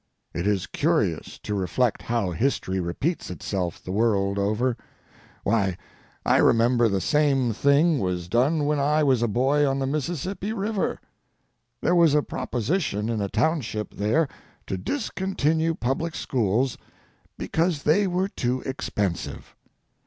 [0.33, 4.75] It is curious to reflect how history repeats itself the world over.
[5.43, 5.77] Why,
[6.25, 10.53] I remember the same thing was done when I was a boy on the Mississippi
[10.53, 10.99] River.
[11.81, 14.27] There was a proposition in a township there
[14.65, 16.79] to discontinue public schools
[17.37, 19.55] because they were too expensive.